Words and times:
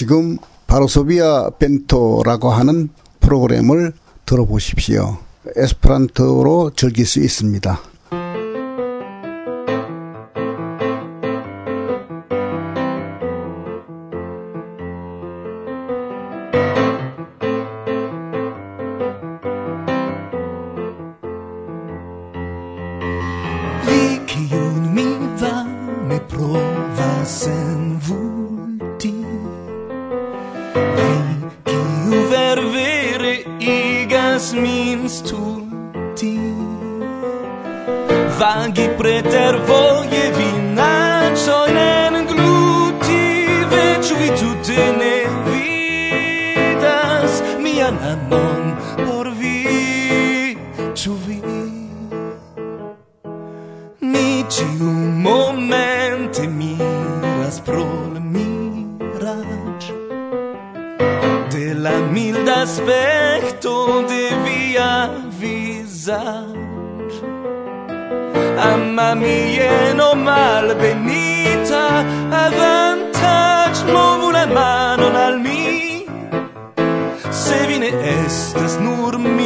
지금 0.00 0.38
바로소비아 0.66 1.50
벤토라고 1.58 2.48
하는 2.48 2.88
프로그램을 3.20 3.92
들어보십시오. 4.24 5.18
에스프란토로 5.56 6.70
즐길 6.74 7.04
수 7.04 7.20
있습니다. 7.20 7.78
mi 54.30 54.44
ciu 54.48 54.90
momente 55.26 56.42
miras 56.60 57.56
pro 57.66 57.86
la 58.14 58.20
mirac 58.34 59.82
de 61.52 61.66
la 61.84 61.96
milda 62.14 62.54
aspecto 62.66 63.72
de 64.10 64.24
via 64.44 64.92
visac 65.40 67.12
amma 68.70 69.08
mie 69.22 69.72
no 70.00 70.10
mal 70.28 70.66
benita 70.82 71.84
avantac 72.44 73.74
movu 73.94 74.28
la 74.36 74.44
mano 74.58 75.06
al 75.26 75.36
mi. 75.44 75.64
Se 77.42 77.58
vine 77.68 77.90
estes 78.18 78.72
nur 78.84 79.12
mi 79.36 79.39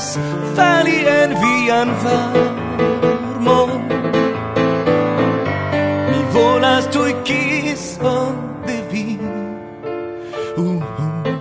volas 0.00 0.18
fali 0.56 1.04
en 1.06 1.34
vian 1.40 1.90
varmon. 2.02 3.70
Mi 6.10 6.20
volas 6.32 6.86
tui 6.90 7.14
kison 7.24 8.34
de 8.66 8.82
vi. 8.90 9.18
Uh 10.56 10.82
-huh. 10.82 11.40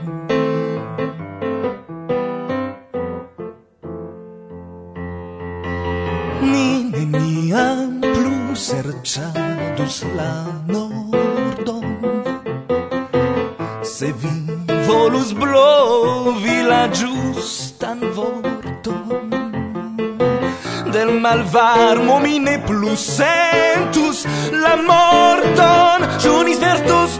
Ni 6.41 6.91
neniam 6.91 8.02
plu 8.02 8.55
serĉadus 8.55 10.03
la 10.15 10.33
nordon. 10.67 11.85
Se 13.83 14.05
vi 14.21 14.49
volus 14.87 15.33
blovi 15.33 16.64
la 16.69 16.87
ĝusta 16.87 17.79
vorton 18.15 19.30
Del 20.93 21.11
malvarmo 21.23 22.20
mi 22.20 22.39
ne 22.39 22.58
plus 22.67 23.05
sentus 23.17 24.26
la 24.64 24.76
morton 24.89 26.08
Ĉu 26.23 26.33
ni 26.48 26.55
spertos 26.60 27.20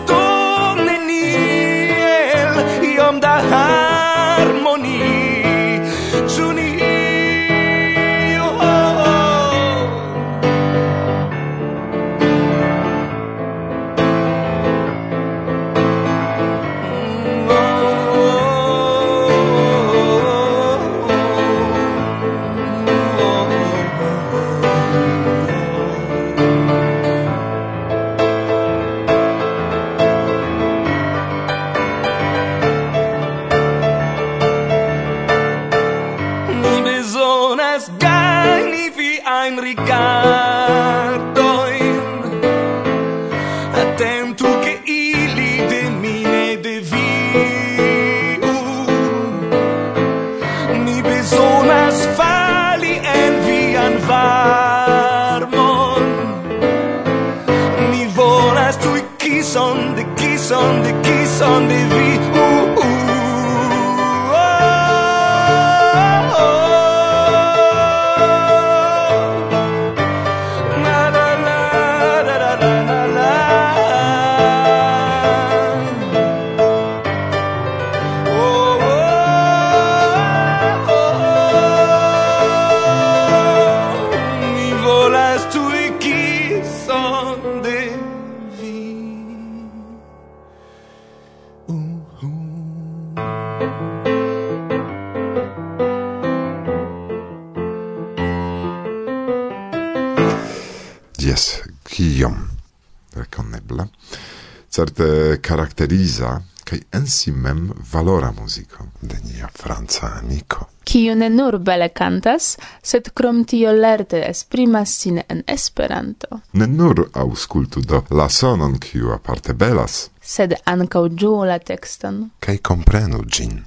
karakteriza 105.49 106.41
kaj 106.63 106.79
en 106.91 107.07
si 107.07 107.31
mem 107.31 107.71
valora 107.91 108.31
musico 108.41 108.83
de 109.01 109.15
nia 109.23 109.47
franca 109.61 110.07
amico. 110.19 110.65
Kiu 110.83 111.15
ne 111.15 111.29
nur 111.29 111.57
bele 111.57 111.89
cantas, 111.89 112.57
sed 112.83 113.09
krom 113.13 113.43
tio 113.45 113.71
lerte 113.71 114.21
esprimas 114.29 114.93
sin 115.01 115.21
en 115.29 115.41
Esperanto. 115.47 116.39
Ne 116.53 116.67
nur 116.67 117.09
auscultu 117.13 117.81
do 117.81 118.03
la 118.09 118.29
sonon 118.29 118.78
kiu 118.79 119.11
aparte 119.13 119.53
belas, 119.53 120.09
sed 120.22 120.53
ancau 120.66 121.09
giu 121.09 121.43
la 121.46 121.59
tekston 121.59 122.29
Kai 122.40 122.57
komprenu 122.57 123.23
gin 123.25 123.63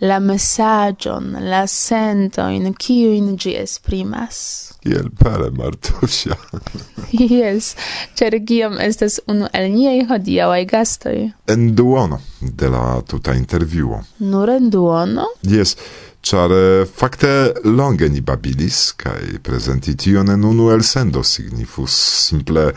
la 0.00 0.18
messagion, 0.18 1.36
la 1.40 1.66
sento 1.66 2.46
in 2.48 2.72
gi 3.36 3.54
esprimas. 3.54 4.72
Iel 4.82 5.10
pare 5.12 5.50
Martusia. 5.50 6.36
yes, 7.10 7.74
cer 8.14 8.38
giam 8.44 8.78
estes 8.80 9.20
unu 9.28 9.48
el 9.52 9.68
niei 9.72 10.06
hodiauai 10.08 10.64
gastoi. 10.64 11.32
En 11.44 11.74
duono 11.74 12.20
de 12.40 12.68
la 12.68 13.02
tuta 13.06 13.34
interviuo. 13.34 14.00
Nur 14.16 14.48
en 14.48 14.70
duono? 14.70 15.26
Yes, 15.42 15.76
char 16.22 16.50
eh, 16.52 16.86
fakte 16.86 17.52
longe 17.64 18.08
ni 18.08 18.20
babilis, 18.24 18.94
cae 18.96 19.36
presenti 19.42 19.94
tion 19.96 20.32
en 20.32 20.48
unu 20.48 20.70
el 20.72 20.82
sendo 20.82 21.22
signifus 21.22 21.92
simple 22.30 22.70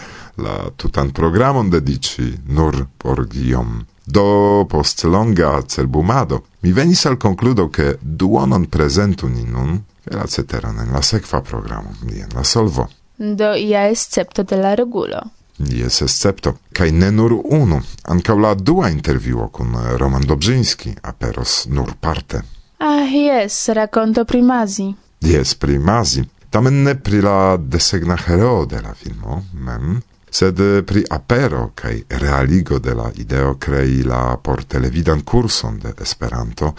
la 0.44 0.60
tutan 0.76 1.12
programon 1.16 1.70
dedici 1.72 2.34
nur 2.48 2.84
por 2.98 3.28
giom 3.32 3.86
Do 4.06 4.66
post 4.70 5.04
longa 5.04 5.62
cerbumado 5.68 6.44
mi 6.62 6.72
venis 6.72 7.06
al 7.06 7.18
concludo 7.18 7.70
che 7.70 7.98
duonon 8.02 8.70
prezentu 8.70 9.28
ni 9.28 9.44
nun 9.44 9.84
la 10.04 10.26
ceteran 10.28 10.80
en 10.80 10.92
la 10.92 11.02
sekva 11.02 11.42
programo 11.42 11.96
ni 12.02 12.20
en 12.20 12.30
la 12.34 12.44
solvo. 12.44 12.90
Do 13.18 13.54
ia 13.56 13.88
escepto 13.90 14.44
de 14.44 14.56
la 14.56 14.76
regulo. 14.76 15.22
Jes 15.58 16.02
escepto, 16.02 16.58
kaj 16.74 16.92
ne 16.92 17.12
nur 17.12 17.34
unu, 17.34 17.80
ankaŭ 18.10 18.36
la 18.40 18.54
dua 18.54 18.90
intervjuo 18.90 19.48
kun 19.48 19.76
eh, 19.76 19.98
Roman 19.98 20.26
Dobrzyński 20.26 20.96
aperos 21.02 21.66
nur 21.70 21.94
parte. 22.00 22.42
Ah, 22.78 23.06
jes, 23.06 23.70
rakonto 23.70 24.26
primazi. 24.26 24.94
Jes, 25.22 25.56
primazi. 25.56 26.26
Tamen 26.50 26.84
ne 26.84 26.96
pri 26.96 27.22
la 27.22 27.58
desegna 27.58 28.18
heroo 28.26 28.66
de 28.66 28.82
la 28.82 28.94
filmo 28.94 29.44
mem, 29.54 30.02
sed 30.34 30.60
eh, 30.60 30.82
pri 30.82 31.04
apero 31.10 31.72
kaj 31.76 32.02
realigo 32.10 32.80
de 32.80 32.94
la 32.98 33.12
ideo 33.16 33.56
krei 33.60 34.02
la 34.04 34.38
por 34.42 34.64
televidan 34.64 35.22
kurson 35.22 35.80
de 35.80 35.94
Esperanto, 36.02 36.74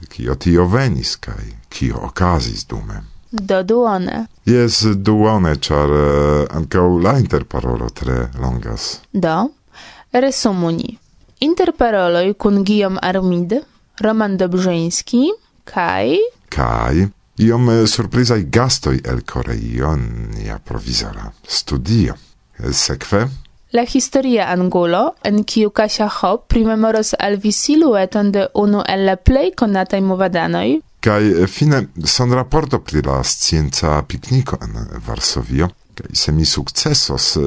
de 0.00 0.06
kio 0.06 0.34
tio 0.34 0.66
venis 0.66 1.16
kaj 1.16 1.42
kio 1.68 1.98
okazis 2.06 2.66
dume. 2.66 3.02
Do 3.30 3.62
duone. 3.62 4.26
Jes, 4.46 4.82
duone, 4.82 5.56
char 5.62 5.90
uh, 5.90 5.98
eh, 5.98 6.46
ancau 6.56 6.98
la 6.98 7.18
interparolo 7.18 7.90
tre 7.94 8.28
longas. 8.38 9.00
Do, 9.12 9.50
resumu 10.12 10.70
ni. 10.70 10.98
Interparoloj 11.40 12.34
kun 12.34 12.64
Guillaume 12.64 12.98
Armide, 13.02 13.62
Roman 14.00 14.36
Dobrzyński 14.36 15.30
kai... 15.64 16.18
Kai, 16.50 17.06
iom 17.38 17.70
eh, 17.70 17.86
surprizai 17.86 18.42
gastoi 18.50 18.98
el 19.04 19.22
Koreio 19.24 19.94
nia 19.96 20.58
provizora 20.58 21.30
studio. 21.46 22.16
Sekve? 22.72 23.28
La 23.72 23.84
historia 23.86 24.48
angolo 24.50 25.14
en 25.22 25.44
kiu 25.44 25.70
Kasia 25.70 26.08
Ho 26.08 26.30
primemoros 26.48 27.14
al 27.18 27.36
vi 27.36 27.52
silueton 27.52 28.32
de 28.32 28.46
unu 28.54 28.82
el 28.88 29.04
la 29.06 29.14
plej 29.16 29.52
konataj 29.56 30.00
movadanoj. 30.00 30.80
Kaj 31.00 31.28
eh, 31.30 31.46
fine 31.46 31.84
sonraporto 32.04 32.80
pri 32.82 33.02
la 33.06 33.22
scienca 33.24 34.02
pikniko 34.02 34.58
en 34.66 34.74
eh, 34.76 34.98
Varsovio, 35.06 35.70
kaj 35.94 36.10
se 36.22 36.32
mi 36.32 36.44
sukcesos 36.44 37.36
eh, 37.36 37.44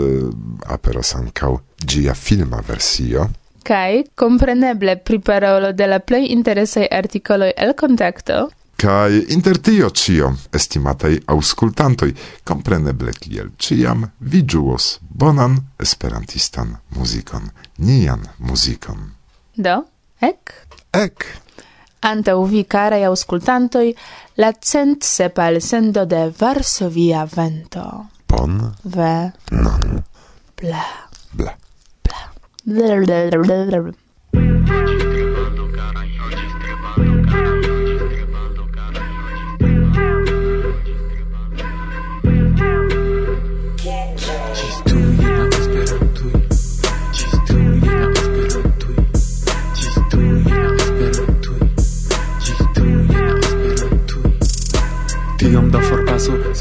aperos 0.71 1.13
ankaŭ 1.19 1.57
ĝia 1.83 2.15
filma 2.15 2.63
versio. 2.67 3.27
Kaj, 3.63 4.03
kompreneble, 4.15 4.95
pri 4.95 5.19
parolo 5.19 5.71
de 5.71 5.87
la 5.87 5.99
plej 5.99 6.31
interesaj 6.31 6.87
artikoloj 6.91 7.51
el 7.57 7.75
kontakto, 7.79 8.47
Kai 8.83 9.31
inter 9.31 9.59
tio 9.59 9.91
cio, 9.91 10.33
estimatei 10.51 11.15
auscultantoi, 11.31 12.13
compreneble 12.43 13.13
kiel 13.15 13.53
ciam, 13.55 14.03
vi 14.27 14.41
giuos 14.43 14.97
bonan 14.99 15.55
esperantistan 15.79 16.73
muzikon, 16.97 17.47
nian 17.77 18.27
muzikon. 18.39 19.05
Do, 19.55 19.77
ec? 20.19 20.51
Ec! 20.91 21.23
Antau 22.11 22.43
vi, 22.43 22.65
carai 22.67 23.07
auscultantoi, 23.07 23.95
la 24.35 24.51
cent 24.59 25.07
sepa 25.07 25.47
el 25.47 25.61
sendo 25.61 26.03
de 26.03 26.33
Varsovia 26.39 27.23
vento. 27.23 27.87
Bon. 28.27 28.59
Ve. 28.83 29.31
Non. 29.51 30.03
Bla. 30.59 30.83
Bla. 31.31 31.55
Bla. 32.03 32.27
Bla. 32.65 32.67
Bla. 32.67 32.67
Bla. 32.67 33.31
Bla. 33.31 33.47
Bla. 33.47 33.79
Bla. 33.79 33.93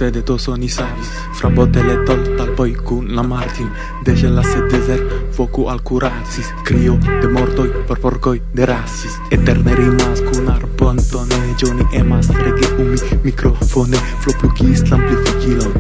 sed 0.03 0.25
to 0.27 0.35
soni 0.39 0.69
savis. 0.69 1.11
Frabotele 1.39 2.03
tol 2.07 2.23
poi 2.57 2.75
cun 2.75 3.15
la 3.15 3.23
martin 3.23 3.69
Deje 4.05 4.29
la 4.29 4.43
sed 4.43 4.67
desert 4.71 5.05
focu 5.31 5.69
al 5.71 5.81
curatis 5.83 6.49
Crio 6.65 6.97
de 7.21 7.29
mortoi 7.29 7.71
por 7.87 8.01
porcoi 8.01 8.43
de 8.53 8.67
rasis 8.67 9.15
Eterne 9.31 9.75
rimas 9.75 10.21
cun 10.27 10.49
arpontone 10.49 11.39
Johnny 11.59 11.87
emas 12.01 12.29
rege 12.29 12.67
umi 12.83 12.99
microfone 13.23 13.99
Floplucis 14.23 14.83
l'amplificilon. 14.91 15.73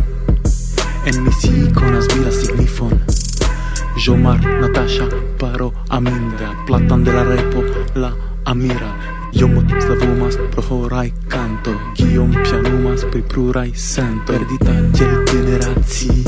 En 1.04 1.22
misi 1.24 1.70
conas 1.74 2.06
vira 2.14 2.30
signifon. 2.30 3.00
Jomar, 3.96 4.40
Natasha, 4.60 5.08
Paro, 5.38 5.72
Aminda 5.88 6.54
Platan 6.66 7.02
de 7.04 7.12
la 7.12 7.24
repo, 7.24 7.64
la 7.94 8.31
amira 8.44 8.92
Iom 9.32 9.54
slavumas 9.80 10.36
pro 10.50 10.62
horaj 10.68 11.10
canto 11.28 11.72
Kiom 11.96 12.34
pianumas 12.44 13.04
pri 13.12 13.22
pluraj 13.22 13.70
sento 13.74 14.32
Perdita 14.32 14.74
tiel 14.96 15.24
generaci 15.30 16.24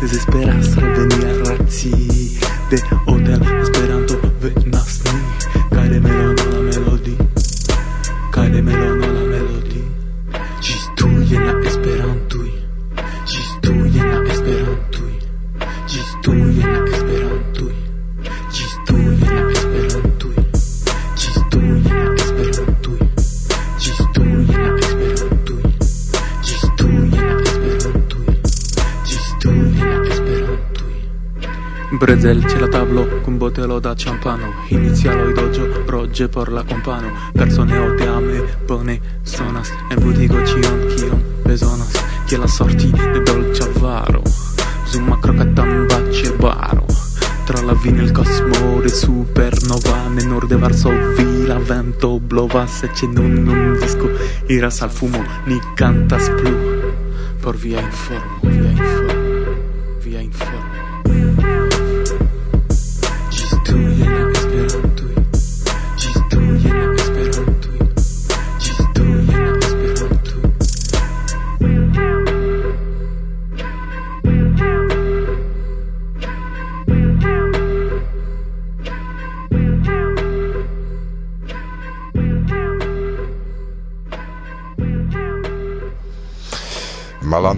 Desesperas 0.00 0.76
reveni 0.76 1.24
al 1.30 1.38
raci 1.46 1.94
De 2.70 2.78
hotel 3.06 3.40
Esperanto 3.62 4.20
veni 4.40 4.71
Brezel 32.02 32.44
c'è 32.46 32.58
la 32.58 32.66
tablo 32.66 33.20
con 33.20 33.36
botello 33.36 33.78
da 33.78 33.94
champano 33.96 34.54
Inizialo 34.70 35.28
i 35.28 35.32
dojo, 35.32 35.84
rogge 35.86 36.26
por 36.26 36.50
la 36.50 36.64
compano. 36.64 37.12
Persone 37.32 37.78
o 37.78 37.94
te 37.94 38.08
ame, 38.08 38.42
bone 38.66 39.00
sonas. 39.22 39.70
En 39.88 40.00
butigo 40.00 40.44
cion, 40.44 40.86
kion 40.88 41.22
bezonas 41.44 41.92
Che 42.26 42.36
la 42.36 42.48
sorti 42.48 42.90
de 42.90 43.22
dolce 43.22 43.62
avaro 43.62 44.20
Zuma 44.86 45.16
crocatam 45.20 45.86
bace 45.86 46.32
baro. 46.32 46.86
Tra 47.44 47.62
la 47.62 47.74
vin 47.74 47.98
il 47.98 48.10
cosmo 48.10 48.80
de 48.80 48.88
supernova. 48.88 50.08
Ne 50.08 50.24
de 50.48 50.56
Varsovi 50.56 51.46
la 51.46 51.60
vento 51.60 52.18
blovas 52.18 52.82
E 52.82 52.90
c'è 52.90 53.06
nun 53.06 53.46
un 53.46 53.78
disco, 53.78 54.10
iras 54.48 54.82
al 54.82 54.90
fumo 54.90 55.22
Ni 55.44 55.60
cantas 55.76 56.28
plu, 56.30 56.50
por 57.40 57.54
via 57.54 57.78
informo, 57.78 58.40
via 58.40 58.71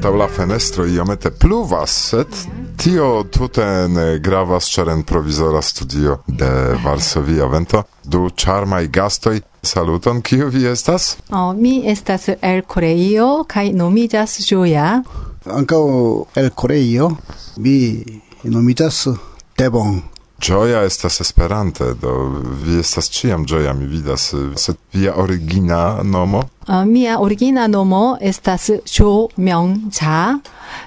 antaŭ 0.05 0.19
la 0.19 0.27
fenestro 0.29 0.85
iomete 0.87 1.31
pluvas, 1.31 1.93
sed 2.11 2.27
tio 2.77 3.23
tute 3.33 3.65
ne 3.89 4.19
gravas 4.19 4.67
ĉar 4.69 4.91
en 4.93 5.03
provizora 5.03 5.63
studio 5.63 6.19
de 6.29 6.51
Varsovia 6.85 7.47
vento 7.49 7.83
du 8.05 8.29
charmai 8.37 8.89
gastoj 8.89 9.41
Saluton, 9.63 10.21
kiu 10.21 10.51
vi 10.53 10.67
estas? 10.69 11.17
Oh, 11.31 11.57
mi 11.57 11.81
estas 11.89 12.29
el 12.43 12.61
Koreio 12.69 13.47
kaj 13.49 13.71
nomiĝas 13.73 14.37
Julia. 14.51 15.03
Ankaŭ 15.49 15.81
el 16.37 16.51
Koreio 16.51 17.15
mi 17.57 17.79
nomiĝas 18.43 19.07
Tebon. 19.57 20.03
Gioia 20.45 20.83
estas 20.85 21.21
esperante, 21.21 21.95
do 21.95 22.29
vi 22.65 22.77
estas 22.81 23.09
ciam 23.09 23.47
gioia 23.49 23.73
mi 23.73 23.87
vidas, 23.89 24.35
sed 24.57 24.77
via 24.93 25.17
origina 25.17 26.03
nomo? 26.03 26.43
Uh, 26.69 26.85
mia 26.85 27.19
origina 27.21 27.67
nomo 27.67 28.17
estas 28.21 28.71
Jo 28.99 29.29
Myung 29.37 29.93
Cha 29.93 30.39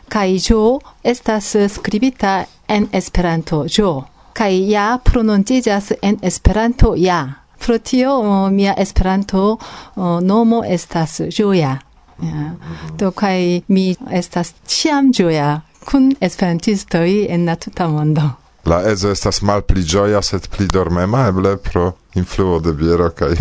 kaj 0.10 0.40
Jo 0.50 0.80
estas 1.04 1.56
skribita 1.70 2.44
en 2.68 2.88
Esperanto 2.92 3.66
Jo 3.78 4.04
kaj 4.38 4.70
ja 4.70 5.00
prononciĝas 5.04 5.92
en 6.02 6.18
Esperanto 6.22 6.94
ja. 6.98 7.34
Pro 7.60 7.78
tio 7.78 8.20
uh, 8.20 8.52
mia 8.52 8.74
Esperanto 8.78 9.44
uh, 9.52 10.20
nomo 10.22 10.64
estas 10.68 11.22
Joja. 11.40 11.78
Ja. 12.22 12.52
Do 12.98 13.12
kaj 13.12 13.62
mi 13.68 13.96
estas 14.12 14.54
ĉiam 14.68 15.12
ĝoja 15.14 15.62
kun 15.86 16.12
esperantistoj 16.22 17.26
en 17.30 17.46
la 17.46 17.56
tuta 17.56 17.88
mondo 17.88 18.30
la 18.68 18.82
ezo 18.92 19.12
estas 19.12 19.42
malpli 19.42 19.84
gioia, 19.84 20.22
sed 20.22 20.48
pli 20.52 20.68
dormema 20.68 21.28
eble 21.28 21.56
pro 21.58 21.94
influo 22.20 22.60
de 22.60 22.74
biero 22.74 23.10
kai, 23.16 23.36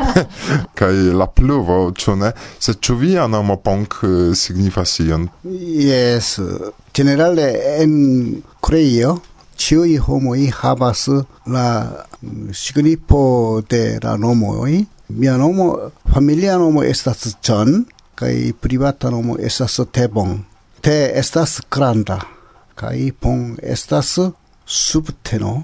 kai 0.78 0.94
la 1.16 1.26
pluvo 1.26 1.78
ĉu 1.90 2.16
ne? 2.20 2.32
Se 2.58 2.76
ĉu 2.78 2.96
via 3.00 3.26
nomo 3.26 3.56
punk 3.56 4.00
eh, 4.02 4.32
signifas 4.36 4.98
ion? 5.04 5.28
Yes, 5.44 6.38
eh, 6.38 6.72
generale 6.94 7.48
en 7.80 7.94
Koreio 8.60 9.18
ciui 9.56 9.98
homoi 9.98 10.50
habas 10.62 11.08
la 11.46 11.68
mm, 12.22 12.52
signifo 12.52 13.62
de 13.70 13.98
la 14.02 14.16
nomoi. 14.16 14.86
mia 15.08 15.36
nomo 15.36 15.90
familia 16.12 16.56
nomo 16.58 16.82
estas 16.82 17.36
Chan 17.40 17.84
kai 18.14 18.52
privata 18.60 19.10
nomo 19.10 19.36
estas 19.38 19.80
Tebon 19.92 20.44
Te 20.80 21.12
estas 21.14 21.60
granda 21.70 22.18
kai 22.74 23.12
Pong 23.20 23.58
estas 23.62 24.18
subteno 24.66 25.62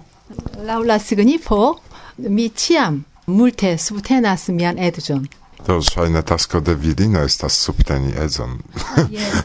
laula 0.66 0.98
signifo 0.98 1.78
mi 2.16 2.48
ciam 2.50 3.04
multe 3.26 3.78
subtenas 3.78 4.48
mian 4.48 4.78
edzon 4.78 5.28
to 5.66 5.80
ŝajne 5.84 6.22
tasko 6.22 6.60
de 6.60 6.74
virino 6.74 7.22
estas 7.24 7.58
subteni 7.64 8.12
edzon. 8.24 8.58
Ah, 8.96 9.04
Jes, 9.10 9.42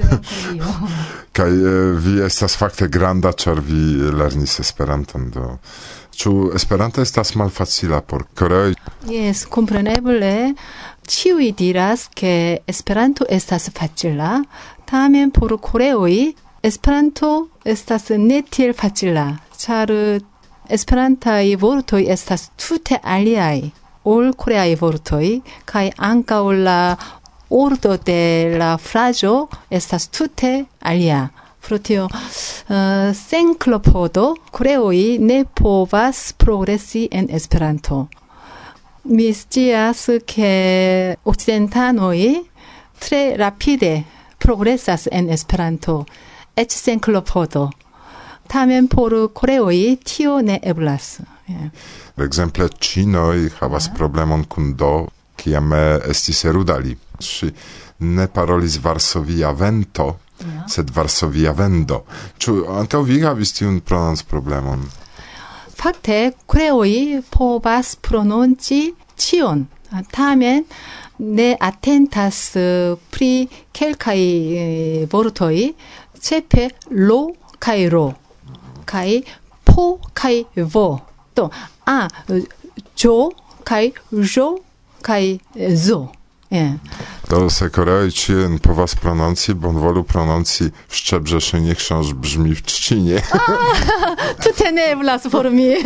Kaj 1.36 1.52
eh, 1.52 1.92
vi 2.06 2.22
estas 2.26 2.56
fakte 2.58 2.88
granda, 2.88 3.34
ĉar 3.34 3.60
vi 3.60 4.12
lernis 4.16 4.60
Esperanton 4.64 5.30
do. 5.34 5.58
Ĉu 6.16 6.32
Esperanto 6.56 7.04
estas 7.04 7.36
malfacila 7.36 8.00
por 8.02 8.24
koreoj? 8.40 8.76
Jes, 9.12 9.46
kompreneble 9.52 10.54
ĉiuj 11.12 11.52
diras 11.60 12.08
ke 12.16 12.62
Esperanto 12.68 13.28
estas 13.30 13.70
facila, 13.76 14.40
tamen 14.90 15.32
por 15.36 15.58
koreoj 15.62 16.32
Esperanto 16.64 17.50
estas 17.66 18.10
ne 18.18 18.42
tiel 18.50 18.74
facila 18.74 19.34
ĉar 19.66 19.92
eh, 19.92 20.22
esperantaj 20.70 21.56
vortoj 21.62 22.04
estas 22.16 22.50
tute 22.62 23.00
aliaj 23.18 23.72
ol 24.14 24.34
koreaj 24.38 24.72
vortoj 24.82 25.28
kai 25.70 25.88
ankaŭ 26.10 26.44
la 26.68 26.80
ordo 27.50 27.98
de 27.98 28.58
la 28.58 28.78
frazo 28.78 29.48
estas 29.70 30.08
tute 30.08 30.66
alia. 30.80 31.30
Pro 31.66 31.78
tio 31.78 32.04
uh, 32.06 33.14
senklopodo 33.18 34.36
koreoi 34.52 35.18
ne 35.20 35.46
povas 35.46 36.34
progresi 36.38 37.08
en 37.12 37.28
Esperanto. 37.30 38.08
Mi 39.04 39.32
scias 39.34 40.06
ke 40.26 41.16
occidentanoi 41.26 42.28
tre 43.00 43.24
rapide 43.38 44.04
progresas 44.38 45.08
en 45.12 45.30
Esperanto, 45.30 46.06
Ech 46.56 46.72
sen 46.72 47.00
klopodo 47.00 47.70
tamen 48.48 48.88
por 48.88 49.14
koreoj 49.34 49.98
tio 50.04 50.42
ne 50.42 50.60
eblas. 50.64 51.20
Yeah. 51.48 51.70
Ekzemple 52.18 52.70
ĉinoj 52.80 53.50
havas 53.60 53.88
yeah. 53.88 53.98
problemon 53.98 54.46
kun 54.50 54.74
do, 54.76 55.08
kiam 55.38 55.74
eh, 55.74 56.00
estis 56.10 56.46
erudali. 56.46 56.96
Ŝi 57.22 57.52
ne 58.00 58.28
parolis 58.28 58.80
varsovia 58.84 59.52
vento, 59.52 60.08
yeah. 60.42 60.66
sed 60.70 60.92
varsovia 60.96 61.54
vendo. 61.56 62.04
Ĉu 62.40 62.58
antaŭ 62.80 63.02
vi 63.08 63.22
havis 63.24 63.54
tiun 63.60 63.82
problemon? 64.30 64.84
Fakte 65.76 66.34
kreoj 66.48 67.22
povas 67.30 67.96
prononci 67.96 68.94
tion. 69.16 69.68
Tamen 70.12 70.64
ne 71.20 71.56
atentas 71.60 72.56
eh, 72.56 72.96
pri 73.12 73.48
kelkaj 73.72 74.20
eh, 74.20 75.08
vortoj, 75.12 75.72
ĉefe 76.20 76.70
lo 76.92 77.22
kaj 77.60 77.90
ro. 77.90 78.06
kaj 78.86 79.24
po 79.66 80.00
kaj 80.14 80.46
wo. 80.58 81.00
To 81.34 81.50
a, 81.86 82.08
jo 83.04 83.32
kaj 83.64 83.92
żo 84.12 84.56
kaj 85.02 85.40
zo. 85.74 86.08
To 87.30 87.50
se 87.50 87.70
po 88.62 88.74
was 88.74 88.96
pronuncji, 88.96 89.56
bo 89.56 89.70
on 89.70 89.80
wolu 89.80 90.04
pronuncji 90.04 90.72
w 90.88 90.96
Szczebrzeszynie 90.96 91.76
książ 91.76 92.14
brzmi 92.14 92.56
w 92.56 92.62
czcinie. 92.62 93.22
To 94.44 94.54
te 94.54 94.72
nie 94.72 94.96
w 94.96 95.02
las 95.02 95.28
formie. 95.28 95.76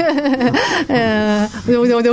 No, 1.67 1.85
no, 1.85 2.01
no, 2.01 2.11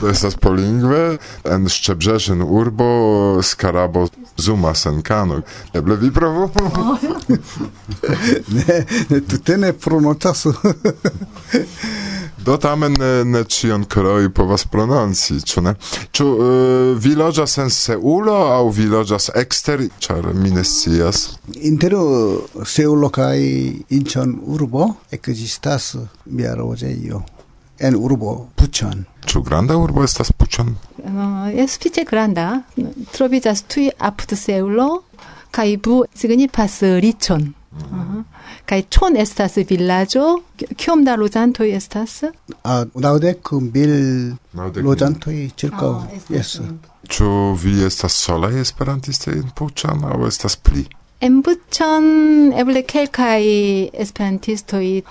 Do 0.00 0.08
estas 0.08 0.34
polingve 0.34 1.18
en 1.44 1.68
Szczebrzeszyn 1.68 2.42
urbo 2.42 3.42
skarabo 3.42 4.08
zuma 4.36 4.74
senkano. 4.74 5.42
Eble 5.72 5.96
vi 5.96 6.10
provu? 6.10 6.48
ne, 8.56 8.84
ne, 9.08 9.20
tute 9.20 9.56
ne 9.56 9.72
prononcasu. 9.72 10.52
Do 12.44 12.56
tamen 12.56 12.96
ne, 12.98 13.24
ne 13.24 13.44
cion 13.44 13.84
kroi 13.84 14.26
povas 14.34 14.64
prononci, 14.66 15.36
ĉu 15.46 15.62
ne? 15.62 15.74
Ĉu 16.10 16.24
uh, 16.26 16.46
vi 16.98 17.12
loĝas 17.14 17.54
en 17.62 17.70
Seulo 17.70 18.34
aŭ 18.50 18.64
vi 18.74 18.88
loĝas 18.90 19.30
ekster, 19.38 19.84
ĉar 20.02 20.32
mi 20.34 20.50
ne 20.50 20.64
scias. 20.66 21.20
Inter 21.54 21.94
Seulo 22.66 23.12
kaj 23.14 23.38
Inĉon 23.94 24.34
urbo 24.56 24.88
ekzistas 25.14 25.92
mia 26.26 26.56
loĝejo 26.58 27.22
en 27.82 27.96
urbo 27.98 28.34
Puchon. 28.56 29.04
Ĉu 29.26 29.42
granda 29.42 29.76
urbo 29.76 30.04
estas 30.04 30.32
Puchon? 30.32 30.74
Uh, 30.98 31.48
eh, 31.50 31.66
sufiĉe 31.68 32.04
granda. 32.10 32.62
Troviĝas 33.14 33.64
tuj 33.70 33.88
apud 33.98 34.36
Seulo 34.38 34.88
kaj 35.52 35.76
bu 35.84 36.04
signifas 36.14 36.82
eh, 36.82 37.00
riĉon. 37.02 37.42
Mm. 37.72 37.78
Mm-hmm. 37.78 38.00
Uh 38.00 38.14
-huh. 38.16 38.22
Kaj 38.66 38.82
ĉon 38.94 39.16
estas 39.16 39.56
vilaĝo, 39.68 40.24
kiom 40.76 41.04
da 41.04 41.16
loĝantoj 41.16 41.68
estas? 41.76 42.22
Uh, 42.22 42.70
naŭdek 42.94 43.52
mil 43.74 43.92
loĝantoj 44.88 45.50
ĉirkaŭ, 45.56 45.90
ah, 45.90 46.06
jes. 46.28 46.60
Ĉu 47.08 47.28
vi 47.62 47.84
estas 47.86 48.12
solaj 48.12 48.60
esperantistoj 48.60 49.34
en 49.34 49.50
Puĉan 49.56 50.04
aŭ 50.04 50.26
estas 50.28 50.56
pli? 50.56 50.84
En 51.20 51.42
Puchon 51.42 52.06
eble 52.58 52.82
kelkaj 52.82 53.42
esperantistoj 54.04 55.02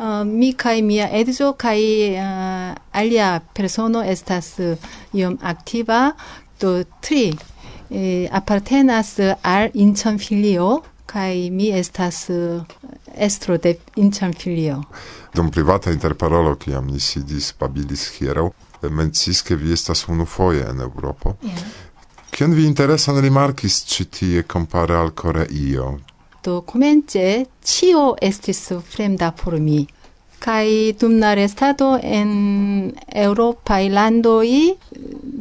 Uh, 0.00 0.24
mi 0.24 0.54
kai 0.56 0.80
mia 0.80 1.10
edzo 1.12 1.52
kai 1.60 2.14
uh, 2.16 2.74
alia 2.96 3.40
persono 3.52 4.00
estas 4.00 4.54
uh, 4.58 4.78
iom 5.12 5.34
activa 5.42 6.14
do 6.60 6.84
tri 7.00 7.36
eh, 7.90 8.28
apartenas 8.32 9.18
uh, 9.18 9.34
al 9.42 9.68
Incheon 9.74 10.18
filio 10.18 10.82
kai 11.06 11.50
mi 11.50 11.68
estas 11.68 12.28
uh, 12.28 12.64
estro 13.14 13.58
de 13.58 13.76
Incheon 13.96 14.32
filio 14.32 14.82
dum 15.34 15.50
privata 15.50 15.90
interparolo 15.90 16.56
kiam 16.56 16.86
ni 16.86 17.00
sidis 17.00 17.52
babilis 17.60 18.08
hieraŭ 18.16 18.48
eh, 18.48 18.88
mencis 18.88 19.42
ke 19.42 19.56
vi 19.56 19.72
estas 19.72 20.08
unufoje 20.08 20.64
en 20.70 20.80
Eŭropo 20.80 21.36
yeah. 21.42 21.60
Kion 22.30 22.54
vi 22.54 22.64
interesan 22.64 23.18
rimarkis 23.20 23.84
ĉi 23.84 24.04
tie 24.04 24.42
kompare 24.42 24.94
al 24.96 25.10
Koreio? 25.10 25.98
do 26.44 26.60
komence 26.72 27.24
ĉio 27.72 28.04
estis 28.30 28.60
fremda 28.94 29.30
por 29.42 29.58
mi 29.60 29.86
kaj 30.40 30.66
dum 31.00 31.18
la 31.20 31.34
restado 31.36 31.90
en 32.02 32.30
eŭropaj 33.24 33.82
landoj 33.92 34.48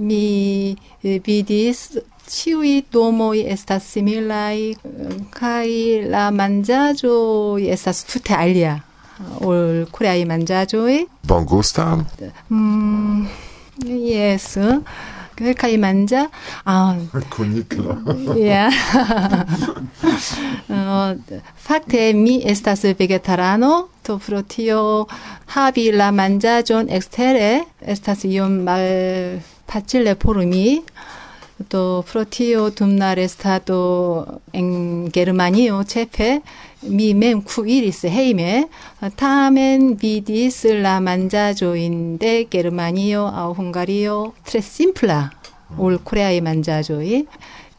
mi 0.10 0.26
eh, 0.72 1.20
vidis 1.26 1.86
ĉiuj 2.30 2.74
domoj 2.94 3.38
estas 3.54 3.88
similaj 3.94 4.58
kaj 5.40 5.70
la 6.14 6.28
manĝaĵoj 6.42 7.70
estas 7.76 8.04
tute 8.12 8.36
alia 8.36 8.76
ol 9.44 9.86
koreaj 9.92 10.20
manĝaĵoj. 10.30 10.98
Bongusta 11.28 11.88
mm, 12.50 13.26
yes 13.88 14.56
eh? 14.58 14.78
Как 15.40 15.64
и 15.64 15.78
манджа. 15.78 16.28
А, 16.66 16.96
Коника. 17.30 17.98
Yeah. 18.36 18.72
Факте 21.58 22.14
ми 22.14 22.42
естас 22.46 22.84
вегетарано, 22.84 23.88
то 24.04 24.20
протио 24.20 25.08
хаби 25.48 25.94
ла 25.94 26.12
манджа 26.12 26.62
존 26.64 26.88
엑스테레 26.90 27.66
에스타스 27.82 28.28
이온 28.28 28.66
말 28.66 29.40
파칠레 29.68 30.16
포르미 30.16 30.84
또 31.68 32.04
프로티오 32.08 32.70
둠나레스타도 32.72 34.26
엥 34.54 35.10
게르마니오 35.12 35.84
체페 35.84 36.42
미멘쿠이리스 36.82 38.08
헤이메 38.08 38.70
타멘 39.18 39.98
비디스 39.98 40.68
라만자조인데 40.68 42.46
게르마니오 42.46 43.28
아우 43.34 43.52
헝가리오 43.52 44.34
트레심플라 44.46 45.32
올 45.78 45.98
코레아의 45.98 46.42
만자조이 46.42 47.26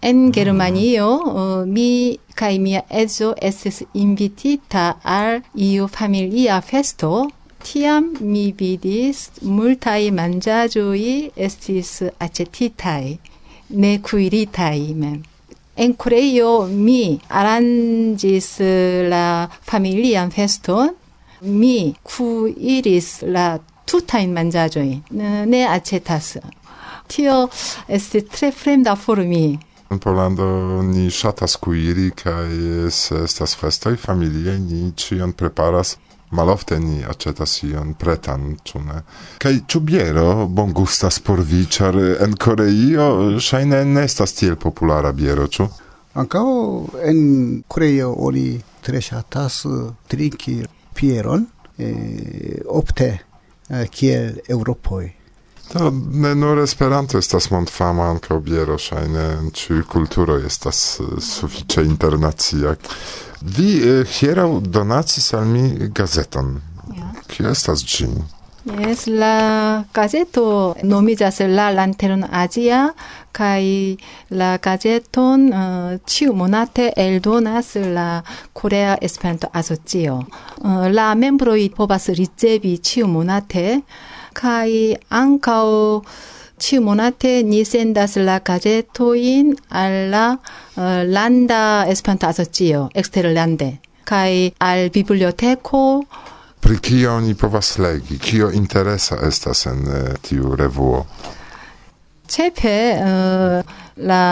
엔 0.02 0.32
게르마니오 0.32 1.04
어, 1.04 1.64
미 1.66 2.18
카이미아 2.36 2.82
에조 2.90 3.34
에스 3.40 3.84
인비티타 3.94 5.00
알 5.02 5.42
이유 5.54 5.86
파밀리아 5.90 6.60
페스토 6.60 7.28
티암 7.62 8.16
미비디스 8.20 9.44
물타이 9.44 10.10
만자조이 10.10 11.32
에스티스 11.36 12.12
아체티타이. 12.18 13.18
ne 13.70 13.98
kuiritai 14.02 14.94
mem. 14.94 15.20
En 15.76 15.94
Coreio 15.96 16.66
mi 16.66 17.18
aranĝis 17.28 18.48
eh, 18.60 19.08
la 19.08 19.48
familian 19.70 20.30
feston, 20.30 20.90
mi 21.40 21.94
kuiris 22.04 23.22
la 23.22 23.54
tutajn 23.88 24.34
manĝaĵojn, 24.36 25.00
ne 25.50 25.62
aĉetas. 25.66 26.36
Tio 27.10 27.48
est 27.88 28.14
tre 28.30 28.52
fremda 28.52 28.94
por 28.96 29.18
mi. 29.24 29.58
En 29.90 29.98
Pollando 29.98 30.82
ni 30.86 31.08
shatas 31.10 31.56
kuiri 31.56 32.10
kaj 32.14 32.50
se 32.94 33.24
estas 33.24 33.56
festoj 33.58 33.96
familiaj, 33.98 34.58
ni 34.60 34.92
ĉion 34.94 35.32
preparas 35.32 35.96
malofte 36.30 36.78
ni 36.80 37.04
acetas 37.04 37.62
ion 37.66 37.94
pretan, 37.98 38.56
ĉu 38.64 38.82
ne? 38.86 39.02
Kaj 39.42 39.54
ĉu 39.66 39.80
biero 39.80 40.46
bongustas 40.46 41.20
por 41.26 41.42
vi, 41.42 41.64
ĉar 41.66 41.98
en 42.24 42.36
Koreio 42.40 43.06
ŝajne 43.40 43.84
ne 43.84 44.04
estas 44.08 44.36
tiel 44.38 44.56
populara 44.56 45.12
biero, 45.12 45.46
ĉu? 45.46 45.68
Ankaŭ 46.20 46.46
en 47.06 47.22
Koreio 47.68 48.12
oni 48.28 48.48
tre 48.82 49.00
ŝatas 49.02 49.64
eh, 49.68 49.80
trinki 50.10 50.60
pieron, 50.94 51.46
eh, 51.78 52.60
opte 52.66 53.08
eh, 53.14 53.86
kiel 53.90 54.40
Eŭropoj. 54.48 55.06
To 55.72 55.90
ne 56.12 56.34
nur 56.34 56.58
Esperanto 56.58 57.18
estas 57.18 57.50
mondfama 57.50 58.08
ankaŭ 58.10 58.40
biero, 58.42 58.78
ŝajne 58.78 59.26
ĉiuj 59.54 59.84
kulturoj 59.92 60.40
estas 60.46 60.80
eh, 61.00 61.12
sufiĉe 61.22 61.84
internacia. 61.86 62.74
Vi 63.40 63.70
eh, 63.88 64.04
hieraŭ 64.04 64.60
donacis 64.60 65.32
al 65.34 65.44
mi 65.48 65.88
gazeton. 65.94 66.60
Ja. 66.96 67.12
Kio 67.26 67.50
estas 67.50 67.84
ĝi? 67.84 68.08
Yes, 68.68 69.06
la 69.08 69.84
gazeto 69.94 70.74
nomiĝas 70.84 71.40
La 71.48 71.70
Lanteron 71.72 72.26
Azia 72.30 72.90
kaj 73.32 73.96
la 74.30 74.50
gazeton 74.60 75.46
eh, 75.48 75.56
uh, 75.56 76.00
ĉiu 76.04 76.34
monate 76.36 76.90
eldonas 76.96 77.74
la 77.94 78.22
Korea 78.52 78.98
Esperanto 79.00 79.48
Asocio. 79.52 80.18
Uh, 80.58 80.84
la 80.92 81.14
membroj 81.14 81.70
povas 81.76 82.08
ricevi 82.08 82.76
ĉiu 82.78 83.08
monate 83.08 83.80
kaj 84.36 84.68
ankaŭ 85.08 85.64
ĉiu 86.60 86.82
monate 86.84 87.40
ni 87.42 87.64
sendas 87.64 88.16
la 88.20 88.38
gazetojn 88.44 89.54
al 89.82 89.94
la 90.12 90.26
uh, 90.34 90.82
landa 91.08 91.60
esperanto 91.88 92.28
Asocio 92.28 92.88
eksterlande 92.94 93.70
kaj 94.10 94.50
al 94.66 94.88
biblioteko. 94.92 95.82
Pri 96.60 96.78
kio 96.84 97.14
oni 97.16 97.34
povas 97.34 97.78
legi? 97.78 98.18
Kio 98.18 98.50
interesa 98.52 99.16
estas 99.26 99.64
en 99.70 99.86
uh, 99.88 100.00
tiu 100.26 100.56
revuo? 100.56 101.04
Cepe 102.30 102.76
uh, 102.94 103.72
la 104.10 104.24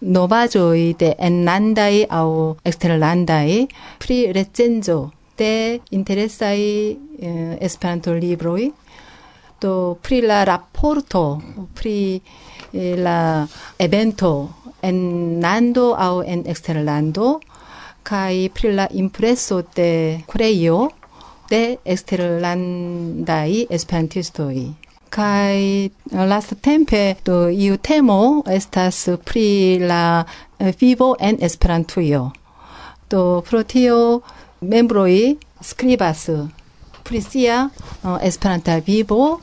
novaĵoj 0.00 0.80
de 0.98 1.12
enlandaj 1.28 2.06
aŭ 2.10 2.28
eksterlandaj 2.66 3.60
pri 4.02 4.18
recenzo 4.32 4.98
de 5.38 5.78
interesaj 5.90 6.58
uh, 6.58 7.54
Esperanto-libroj 7.60 8.70
do 9.60 9.98
pri 10.02 10.20
la 10.22 10.44
rapporto 10.44 11.40
pri 11.74 12.20
eh, 12.72 12.96
la 12.96 13.46
evento 13.78 14.48
en 14.82 15.40
lando 15.40 15.94
au 15.94 16.22
en 16.22 16.44
eksterlando 16.46 17.40
kaj 18.02 18.48
pri 18.54 18.72
la 18.72 18.86
impreso 18.90 19.62
de 19.76 20.20
creio 20.26 20.88
de 21.50 21.76
eksterlandaj 21.84 23.66
esperantistoj. 23.70 24.56
Kai 25.10 25.90
last 26.12 26.54
tempe 26.60 27.14
do 27.24 27.48
iu 27.48 27.76
temo 27.76 28.42
estas 28.46 29.08
pri 29.24 29.78
la 29.80 30.24
eh, 30.58 30.72
vivo 30.80 31.16
en 31.20 31.38
esperantujo. 31.40 32.30
Do 33.10 33.42
pro 33.48 33.62
tio 33.62 34.20
membroi 34.60 35.36
skribas 35.62 36.28
pri 37.08 37.20
sia 37.20 37.68
uh, 37.68 38.18
Esperanta 38.22 38.76
vivo. 38.86 39.40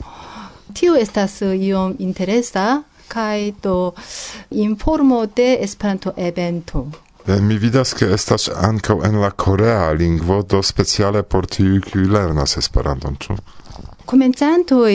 Tio 0.73 0.95
estas 0.95 1.41
uh, 1.41 1.53
iom 1.53 1.95
interesa 1.99 2.83
kaj 3.07 3.51
do 3.63 3.93
informo 4.51 5.25
de 5.25 5.57
Esperanto 5.61 6.13
evento. 6.17 6.85
Mi 7.25 7.57
vidas 7.57 7.93
ke 7.97 8.05
estas 8.13 8.49
ankaŭ 8.53 8.99
en 9.05 9.17
la 9.21 9.31
korea 9.31 9.91
lingvo 9.91 10.43
do 10.43 10.61
speciale 10.63 11.23
por 11.23 11.47
tiuj 11.49 11.81
kiuj 11.81 12.05
lernas 12.13 12.57
Esperanton, 12.57 13.17
ĉu? 13.17 13.37
Komencantoj 14.05 14.93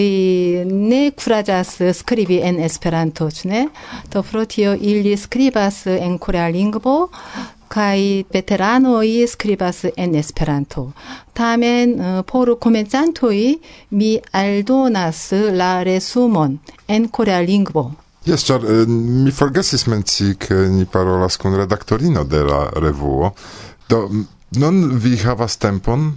ne 0.70 1.00
kuraĝas 1.11 1.72
skribi 1.98 2.38
en 2.46 2.61
Esperanto, 2.62 3.26
ĉu 3.30 3.48
ne? 3.50 3.64
Do 4.12 4.22
pro 4.22 4.44
tio 4.46 4.76
ili 4.78 5.16
skribas 5.16 5.87
en 5.87 6.18
korea 6.18 6.46
lingvo, 6.48 7.09
kaj 7.70 8.24
veteranoj 8.33 9.06
skribas 9.30 9.85
en 9.96 10.14
Esperanto. 10.18 10.90
Tamen 11.33 11.94
eh, 12.00 12.22
por 12.26 12.56
komencantoj 12.59 13.38
mi 13.90 14.18
aldonas 14.33 15.33
eh, 15.33 15.52
la 15.52 15.83
resumon 15.87 16.59
en 16.88 17.09
korea 17.09 17.40
lingvo. 17.40 17.92
Yes, 18.26 18.44
ĉar 18.44 18.66
eh, 18.66 18.87
mi 19.24 19.30
forgesis 19.30 19.87
mencii, 19.87 20.35
ke 20.35 20.54
ni 20.74 20.85
parolas 20.85 21.38
kun 21.40 21.56
redaktorino 21.56 22.24
de 22.24 22.42
la 22.44 22.66
revuo. 22.76 23.33
Do 23.88 24.09
nun 24.59 24.98
vi 24.98 25.16
havas 25.16 25.56
tempon 25.56 26.11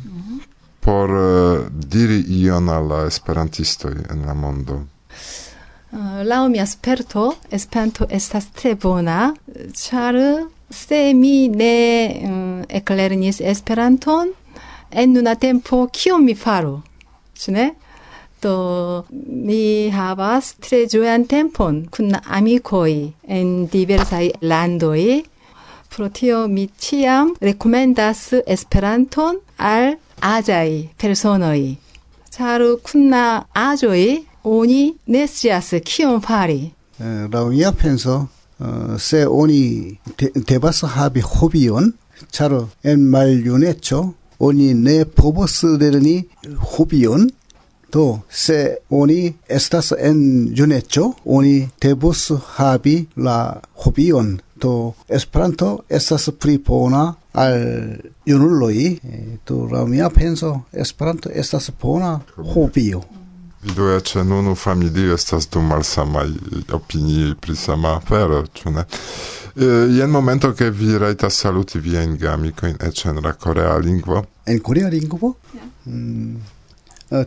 por 0.84 1.10
eh, 1.10 1.70
diri 1.72 2.24
ion 2.28 2.70
al 2.70 2.88
la 2.88 3.06
esperantistoj 3.08 3.94
en 4.12 4.26
la 4.26 4.34
mondo. 4.34 4.82
Uh, 5.94 6.24
Laŭ 6.26 6.48
mia 6.50 6.66
sperto, 6.66 7.36
Esperanto 7.52 8.08
estas 8.10 8.50
tre 8.52 8.74
bona, 8.76 9.34
ĉar 9.78 10.18
semi 10.74 11.48
ne 11.48 11.78
um, 12.26 12.66
eklernis 12.70 13.42
Esperanton 13.42 14.34
en 14.92 15.18
una 15.18 15.36
tempo 15.36 15.88
kiom 15.94 16.26
mi 16.26 16.36
faru, 16.36 16.82
ĉu 17.40 17.56
ne? 17.56 17.70
Do 18.44 18.56
mi 19.10 19.90
havas 19.90 20.54
tre 20.60 20.84
ĝojan 20.92 21.28
tempon 21.32 21.86
kun 21.88 22.12
amikoj 22.12 23.14
en 23.28 23.54
diversaj 23.72 24.26
landoj. 24.42 25.24
Pro 25.90 26.10
tio 26.10 26.48
mi 26.48 26.68
ĉiam 26.68 27.36
rekomendas 27.40 28.34
Esperanton 28.48 29.40
al 29.58 29.96
아자이 30.24 30.90
페르소너이 30.98 31.78
차루 32.30 32.80
쿤나 32.82 33.46
아조이 33.52 34.26
오니 34.44 34.98
네시아스 35.04 35.82
키온 35.82 36.22
파리 36.22 36.72
라우야 36.98 37.72
펜서 37.72 38.30
se 39.00 39.28
oni 39.28 39.98
te, 40.18 40.32
devas 40.48 40.84
habi 40.96 41.22
hobion 41.22 41.94
charo 42.32 42.70
en 42.84 43.10
maljuneco 43.10 44.14
oni 44.40 44.74
ne 44.74 45.06
povos 45.06 45.64
lerni 45.64 46.26
hobion 46.72 47.30
do 47.92 48.20
se 48.30 48.78
oni 48.90 49.34
estas 49.48 49.94
en 50.00 50.20
juneco 50.58 51.14
oni 51.26 51.70
devos 51.82 52.32
habi 52.56 53.08
la 53.16 53.62
hobion 53.76 54.40
do 54.62 54.94
esperanto 55.10 55.84
estas 55.90 56.30
pli 56.40 56.58
bona 56.58 57.16
al 57.34 57.58
junuloj 58.26 58.78
Eh, 59.04 59.38
do 59.48 59.68
la 59.72 59.86
mia 59.86 60.10
penso 60.10 60.62
esperanto 60.72 61.30
estas 61.30 61.72
bona 61.82 62.22
hobio 62.54 63.02
Vidu 63.64 63.86
eĉ 63.96 64.16
en 64.20 64.32
unu 64.32 64.56
familio 64.56 65.14
estas 65.16 65.48
du 65.50 65.62
malsamaj 65.62 66.28
opinioj 66.76 67.36
pri 67.42 67.56
sama 67.56 67.96
afero, 67.98 68.42
ĉu 68.54 68.72
ne? 68.76 68.84
Eh, 69.56 69.88
Jen 69.98 70.10
momento 70.12 70.52
ke 70.54 70.70
vi 70.70 70.98
rajtas 71.00 71.38
saluti 71.46 71.80
viajn 71.80 72.18
geamikojn 72.20 72.76
eĉ 72.80 73.06
en 73.10 73.22
la 73.24 73.34
korea 73.34 73.78
lingvo. 73.80 74.24
en 74.46 74.60
코리아 74.60 74.90
링구보? 74.90 75.36
음, 75.88 76.44
어, 77.12 77.24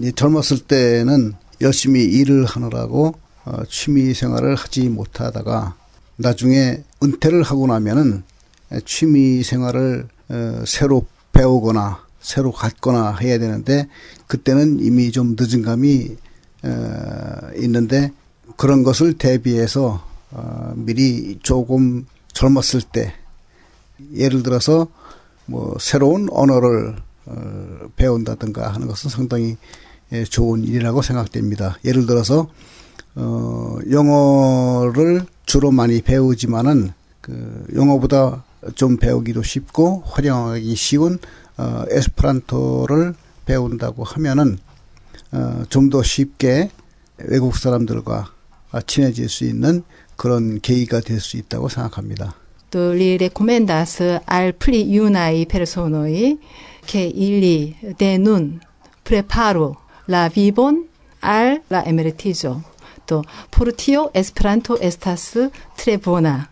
이 0.00 0.12
젊었을 0.12 0.58
때는 0.60 1.34
열심히 1.60 2.04
일을 2.04 2.44
하느라고 2.44 3.14
어, 3.44 3.62
취미 3.68 4.14
생활을 4.14 4.54
하지 4.54 4.88
못하다가 4.88 5.74
나중에 6.16 6.82
은퇴를 7.02 7.42
하고 7.42 7.66
나면은 7.66 8.22
에, 8.72 8.80
취미 8.84 9.42
생활을 9.42 10.08
어, 10.28 10.64
새로 10.66 11.06
배우거나 11.32 11.98
새로 12.20 12.52
갖거나 12.52 13.16
해야 13.16 13.38
되는데 13.38 13.88
그때는 14.26 14.80
이미 14.80 15.10
좀 15.10 15.36
늦은 15.38 15.62
감이 15.62 16.16
어, 16.62 17.50
있는데 17.56 18.12
그런 18.56 18.82
것을 18.82 19.14
대비해서 19.14 20.04
어, 20.30 20.72
미리 20.76 21.38
조금 21.42 22.06
젊었을 22.32 22.82
때 22.82 23.14
예를 24.14 24.42
들어서 24.42 24.86
뭐 25.46 25.76
새로운 25.80 26.28
언어를 26.30 26.96
어, 27.26 27.88
배운다든가 27.96 28.72
하는 28.72 28.86
것은 28.86 29.10
상당히 29.10 29.56
예, 30.12 30.24
좋은 30.24 30.64
일이라고 30.64 31.02
생각됩니다. 31.02 31.78
예를 31.84 32.06
들어서 32.06 32.48
어, 33.14 33.78
영어를 33.90 35.24
주로 35.46 35.70
많이 35.70 36.02
배우지만은 36.02 36.92
그 37.20 37.66
영어보다 37.74 38.44
좀 38.74 38.96
배우기도 38.96 39.42
쉽고 39.42 40.02
활용하기 40.06 40.74
쉬운 40.74 41.18
어, 41.60 41.84
에스프란토를 41.90 43.14
배운다고 43.44 44.04
하면은 44.04 44.58
어, 45.32 45.62
좀 45.68 45.90
더 45.90 46.02
쉽게 46.02 46.70
외국 47.18 47.56
사람들과 47.56 48.32
친해질 48.86 49.28
수 49.28 49.44
있는 49.44 49.82
그런 50.16 50.60
계기가 50.60 51.00
될 51.00 51.20
수 51.20 51.36
있다고 51.36 51.68
생각합니다. 51.68 52.34
또 52.70 52.94
recomendas 53.18 54.00
al 54.26 54.52
pli 54.52 54.94
junai 54.96 55.44
personoi 55.44 56.38
che 56.86 57.02
ili 57.02 57.76
denun 57.98 58.60
preparo 59.02 59.76
la 60.06 60.28
vivon 60.28 60.86
al 61.20 61.62
la 61.68 61.82
emeritizo. 61.84 62.62
또 63.06 63.24
tre 65.76 65.98
bona. 65.98 66.48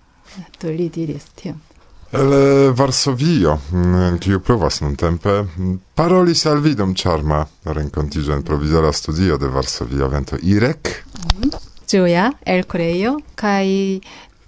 To 0.59 0.69
li 0.69 0.91
diris 0.91 1.27
tion. 1.37 1.68
El 2.11 2.33
eh, 2.33 2.73
Varsovio, 2.73 3.59
mm, 3.71 4.17
kiu 4.25 4.41
pluvas 4.41 4.81
nuntempe, 4.81 5.43
mm, 5.45 5.75
parolis 5.95 6.47
al 6.49 6.63
vidom 6.65 6.95
charma, 6.97 7.43
ĉarma 7.65 8.33
en 8.33 8.43
provizora 8.43 8.93
studio 8.93 9.37
de 9.37 9.47
Varsovia 9.47 10.09
vento 10.09 10.37
Irek. 10.41 11.05
Mhm. 11.15 11.51
Julia 11.91 12.33
el 12.47 12.67
Coreio, 12.67 13.19
kai... 13.35 14.01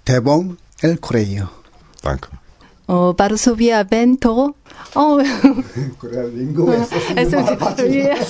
Tebom 0.03 0.57
el 0.81 0.99
Koreio. 0.99 1.47
Dankon. 2.03 2.39
O 2.87 3.13
Varsovia 3.17 3.83
vento. 3.83 4.55
Oh. 4.95 5.21
Corea 6.01 6.25
estas. 6.73 7.09
Estas. 7.15 7.45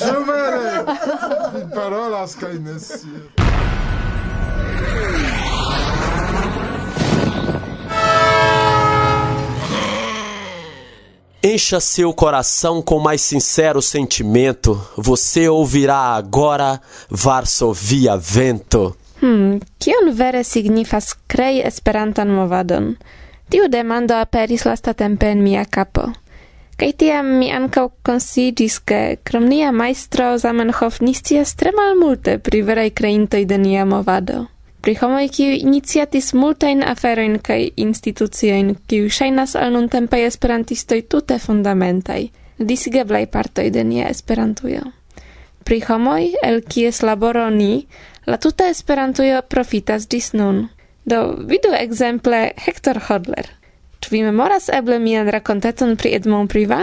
Ĝumere. 0.05 0.85
Parolas 1.73 2.35
kaj 2.35 2.59
ne 2.59 2.79
scias. 2.79 3.41
Encha 11.43 11.79
seu 11.79 12.13
coração 12.13 12.83
com 12.83 12.99
mais 12.99 13.19
sincero 13.21 13.81
sentimento. 13.81 14.79
Você 14.95 15.49
ouvirá 15.49 16.13
agora 16.13 16.79
Varsovia 17.09 18.15
Vento. 18.15 18.95
Hmm, 19.19 19.57
kion 19.79 20.11
vere 20.13 20.43
signifas 20.43 21.15
krei 21.27 21.61
esperantan 21.61 22.29
movadon? 22.29 22.95
Tiu 23.49 23.67
demando 23.67 24.13
aperis 24.13 24.65
lastatempe 24.65 25.31
en 25.31 25.41
mia 25.41 25.65
capo. 25.65 26.11
Kaj 26.77 26.93
tiam 26.93 27.33
mi 27.39 27.49
ankaŭ 27.49 27.87
konsidis, 28.05 28.77
ke 28.77 29.17
krom 29.25 29.49
nia 29.49 29.71
majstro 29.73 30.37
Zamenhof 30.37 31.01
ni 31.01 31.13
scias 31.17 31.55
tre 31.57 31.73
malmulte 31.73 32.37
pri 32.37 32.61
veraj 32.61 32.89
kreintoj 32.93 33.45
de 33.49 33.57
nia 33.57 33.85
movado 33.85 34.45
pri 34.81 34.95
homoj, 34.97 35.27
kiuj 35.29 35.59
iniciatis 35.61 36.33
multajn 36.33 36.81
aferojn 36.83 37.37
kaj 37.45 37.69
instituciojn, 37.77 38.75
kiuj 38.89 39.11
ŝajnas 39.17 39.53
al 39.55 39.75
nuntempaj 39.75 40.23
esperantistoj 40.25 41.01
tute 41.05 41.37
fundamentaj, 41.39 42.21
disigeblaj 42.57 43.27
partoj 43.35 43.69
de 43.69 43.83
nia 43.83 44.09
Esperantujo. 44.09 44.81
Pri 45.63 45.79
homoj, 45.85 46.33
el 46.43 46.61
kies 46.65 47.03
laboro 47.05 47.49
ni, 47.49 47.85
la 48.25 48.37
tuta 48.37 48.69
Esperantujo 48.73 49.41
profitas 49.49 50.07
ĝis 50.09 50.33
nun. 50.33 50.67
Do 51.05 51.21
vidu 51.49 51.73
ekzemple 51.77 52.41
Hector 52.65 52.99
Hodler. 53.07 53.47
Ĉu 54.01 54.15
vi 54.15 54.23
memoras 54.25 54.69
eble 54.73 54.97
mian 54.99 55.29
rakonteton 55.29 55.95
pri 55.97 56.15
Edmond 56.17 56.49
Priva? 56.49 56.81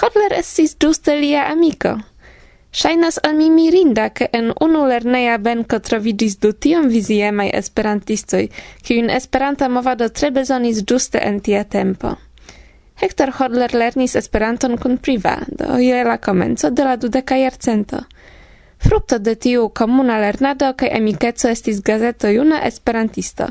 Hodler 0.00 0.32
estis 0.40 0.76
ĝuste 0.80 1.16
lia 1.20 1.44
amiko, 1.52 1.98
Shainas 2.78 3.16
al 3.26 3.34
mi 3.34 3.48
mirinda, 3.50 4.04
ke 4.14 4.28
en 4.32 4.52
unu 4.62 4.84
lerneja 4.86 5.38
benko 5.42 5.80
trovidis 5.82 6.36
du 6.38 6.52
tiom 6.52 6.84
viziemaj 6.92 7.48
esperantistoj, 7.58 8.44
kiujn 8.86 9.10
Esperanta 9.10 9.66
movado 9.68 10.06
tre 10.14 10.30
bezonis 10.36 10.84
giuste 10.86 11.18
en 11.18 11.40
tia 11.40 11.64
tempo. 11.64 12.12
Hector 13.00 13.32
Hodler 13.38 13.74
lernis 13.74 14.14
Esperanton 14.20 14.76
kun 14.78 14.94
priva, 15.02 15.32
do 15.48 15.80
je 15.82 16.04
la 16.04 16.18
komenco 16.18 16.70
de 16.70 16.84
la 16.84 16.94
dudeka 16.96 17.40
jarcento. 17.40 18.04
Frukto 18.78 19.18
de 19.18 19.34
tiu 19.34 19.66
komuna 19.74 20.20
lernado 20.22 20.70
kaj 20.78 20.92
amikeco 21.00 21.50
estis 21.50 21.82
gazeto 21.82 22.30
Juna 22.30 22.62
Esperantisto, 22.70 23.50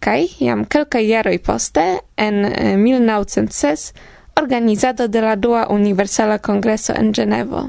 kaj 0.00 0.24
jam 0.40 0.64
kelkaj 0.64 1.04
jaroj 1.10 1.36
poste, 1.44 1.86
en 2.16 2.44
eh, 2.48 2.72
1906, 2.80 3.92
organizado 4.40 5.08
de 5.08 5.20
la 5.20 5.36
dua 5.36 5.68
universala 5.68 6.38
kongreso 6.38 6.96
en 6.96 7.12
Ĝenevo. 7.12 7.68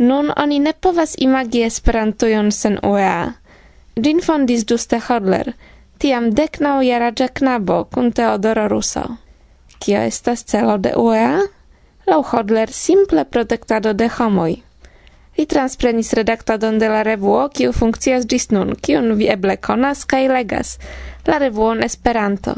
Nun 0.00 0.32
oni 0.36 0.58
ne 0.58 0.72
povas 0.72 1.14
imagi 1.18 1.60
Esperantujon 1.62 2.46
sen 2.52 2.78
UEA. 2.82 3.32
Gin 4.00 4.22
fondis 4.24 4.62
ĝuste 4.64 4.96
Hodler, 5.08 5.50
tiam 6.00 6.30
deknaŭ 6.38 6.78
jaraĝa 6.86 7.26
knabo 7.40 7.76
kun 7.92 8.08
Teodoro 8.16 8.64
Ruso. 8.72 9.02
Kio 9.78 10.00
estas 10.12 10.44
celo 10.52 10.78
de 10.86 10.94
UEA? 10.96 11.42
Laŭ 12.08 12.22
Hodler 12.30 12.72
simple 12.72 13.26
protektado 13.36 13.92
de 13.92 14.08
homoj. 14.16 14.54
Li 15.36 15.46
transprenis 15.46 16.14
redaktadon 16.16 16.80
de 16.80 16.88
la 16.88 17.02
revuo, 17.02 17.42
kiu 17.52 17.76
funkcias 17.76 18.24
ĝis 18.32 18.50
nun, 18.56 18.72
kiun 18.80 19.12
vi 19.20 19.28
eble 19.36 19.60
konas 19.68 20.06
kaj 20.08 20.26
legas, 20.32 20.78
la 21.28 21.38
revuon 21.44 21.84
Esperanto. 21.84 22.56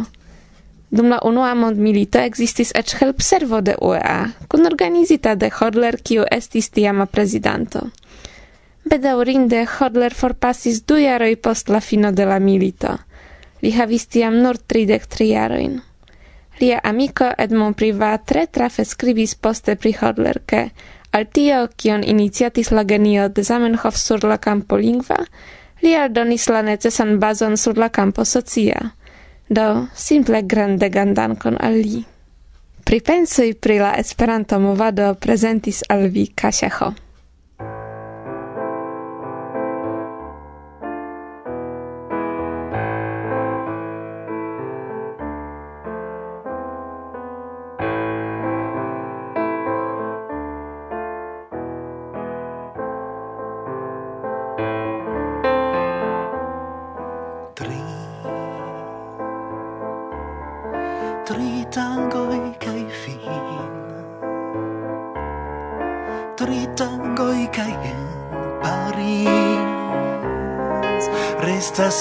Dum 0.93 1.09
la 1.09 1.19
unua 1.25 1.55
mondmilito 1.57 2.21
existis 2.21 2.71
eĉ 2.77 2.91
helpservo 3.01 3.63
de 3.65 3.79
UEA, 3.81 4.17
kunorganizita 4.53 5.33
de 5.41 5.49
Hodler, 5.49 5.97
kiu 6.05 6.27
estis 6.37 6.69
tiama 6.69 7.07
prezidanto. 7.07 7.87
Bedaŭrinde 8.93 9.63
Hodler 9.79 10.13
forpasis 10.13 10.83
du 10.85 10.99
jaroj 11.01 11.33
post 11.47 11.73
la 11.73 11.81
fino 11.81 12.13
de 12.13 12.29
la 12.29 12.39
milito. 12.39 12.93
Li 13.63 13.73
havis 13.73 14.05
tiam 14.13 14.37
nur 14.45 14.61
tridek 14.61 15.09
tri 15.09 15.31
jarojn. 15.31 15.81
Lia 16.61 16.85
amiko 16.85 17.33
Edmond 17.39 17.81
Privat 17.81 18.29
tre 18.29 18.47
trafe 18.47 18.85
skribis 18.85 19.35
poste 19.35 19.81
pri 19.81 19.97
Hodler, 19.97 20.43
ke 20.45 20.67
al 21.17 21.25
tio, 21.33 21.67
kion 21.77 22.05
iniciatis 22.05 22.69
la 22.71 22.85
genio 22.85 23.31
de 23.31 23.43
Zamenhof 23.43 23.97
sur 23.97 24.29
la 24.29 24.37
campo 24.37 24.77
lingva, 24.77 25.23
li 25.81 25.97
aldonis 25.97 26.51
la 26.53 26.61
necesan 26.63 27.17
bazon 27.19 27.57
sur 27.57 27.81
la 27.81 27.89
campo 27.89 28.29
socia 28.29 28.93
do 29.55 29.87
simple 29.95 30.43
grande 30.43 30.89
gandankon 30.89 31.57
al 31.61 31.79
li. 31.79 32.03
Pripensoj 32.85 33.55
pri 33.61 33.79
la 33.79 33.93
Esperanto 33.99 34.59
movado 34.59 35.15
prezentis 35.15 35.83
al 35.89 36.09
vi 36.09 36.27
Kasia 36.35 36.71
Ho. 36.81 36.93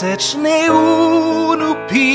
Sed 0.01 0.23
ne 0.41 0.59
unu 0.73 1.71
pis 1.89 2.09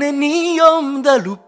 Neniom 0.00 0.86
da 1.04 1.14
lup 1.24 1.45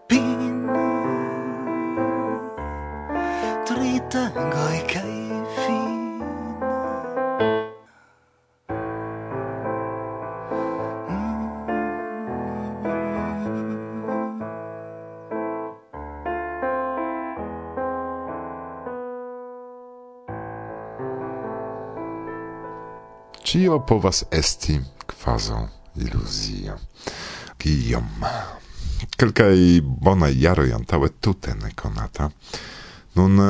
Cio 23.49 23.79
povas 23.79 24.25
esti 24.29 24.79
quaso 25.09 25.67
illusia. 25.95 26.75
Kiom. 27.57 28.09
Kelkaj 29.17 29.81
bonaj 29.81 30.35
jaroj 30.37 30.67
antaŭe 30.77 31.09
tute 31.17 31.55
nekonata. 31.57 32.27
Nun 33.17 33.41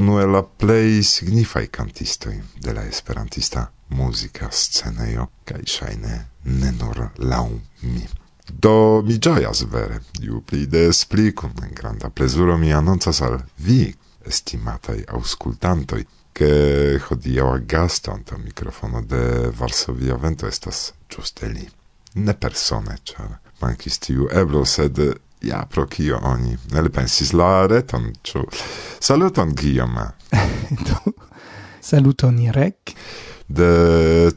unu 0.00 0.16
el 0.22 0.32
la 0.32 0.40
plej 0.62 1.02
signifaj 1.10 1.66
kantistoj 1.76 2.32
de 2.56 2.72
la 2.72 2.86
esperantista 2.88 3.66
muzika 3.92 4.48
scenejo 4.48 5.28
kaj 5.44 5.60
ŝajne 5.74 6.16
ne 6.48 6.72
nur 6.80 7.04
laŭ 7.18 7.44
mi. 7.82 8.08
Do 8.48 9.02
mi 9.04 9.20
ĝojas 9.28 9.66
vere, 9.68 10.00
ju 10.24 10.40
pli 10.40 10.64
des 10.66 11.04
pli 11.04 11.34
kun 11.36 11.52
granda 11.76 12.08
plezuro 12.08 12.56
mi 12.56 12.72
anoncas 12.72 13.20
al 13.20 13.42
vi, 13.58 13.92
estimataj 14.24 15.02
aŭskultantoj, 15.20 16.04
che 16.34 16.98
hodiaŭa 16.98 17.58
gasto 17.70 18.12
antaŭ 18.12 18.38
mikrofono 18.42 19.02
de 19.06 19.50
Varsovia 19.58 20.16
Vento 20.18 20.48
estas 20.50 20.88
ĝuste 21.10 21.48
li. 21.48 21.66
Ne 22.14 22.34
persone, 22.34 22.96
ĉar 23.06 23.36
mankis 23.62 24.00
tiu 24.02 24.26
eblo, 24.32 24.64
sed 24.66 24.98
ja 25.44 25.62
pro 25.70 25.86
kio 25.86 26.18
oni 26.22 26.56
elpensis 26.74 27.32
la 27.38 27.66
reton, 27.70 28.10
ĉu 28.26 28.42
saluton 29.00 29.54
Guillaume. 29.54 30.08
Saluton 31.90 32.38
Irek. 32.40 32.94
De 33.46 33.70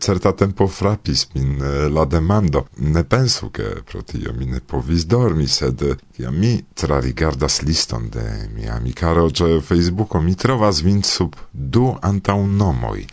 certa 0.07 0.31
tempo 0.31 0.67
frapis 0.67 1.27
min 1.33 1.59
eh, 1.61 1.89
la 1.89 2.05
demando. 2.05 2.67
Ne 2.75 3.03
pensu 3.03 3.51
che 3.51 3.83
pro 3.83 4.03
tio 4.03 4.31
mi 4.33 4.45
ne 4.45 4.61
povis 4.61 5.05
dormi, 5.05 5.47
sed 5.47 5.83
ja 6.15 6.31
mi 6.31 6.65
trarigardas 6.73 7.61
liston 7.61 8.07
de 8.09 8.47
mia 8.53 8.75
amicaro 8.75 9.29
ce 9.31 9.59
Facebooko 9.59 10.21
mi 10.21 10.35
trovas 10.35 10.79
vin 10.81 11.03
sub 11.03 11.35
du 11.51 11.97
antaun 11.99 12.55
nomoi. 12.55 13.05